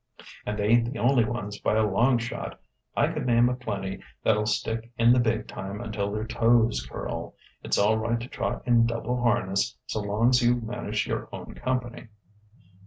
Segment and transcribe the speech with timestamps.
[0.47, 2.59] And they ain't the only ones by a long shot.
[2.97, 7.35] I could name a plenty that'll stick in the big time until their toes curl.
[7.61, 12.07] It's all right to trot in double harness so long's you manage your own company."